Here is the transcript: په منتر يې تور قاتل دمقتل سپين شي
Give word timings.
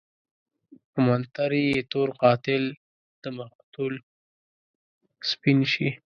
په 0.91 0.99
منتر 1.07 1.51
يې 1.65 1.71
تور 1.91 2.09
قاتل 2.21 2.63
دمقتل 3.23 3.93
سپين 5.29 5.59
شي 5.71 5.87